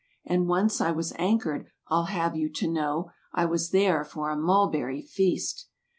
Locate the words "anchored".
1.19-1.67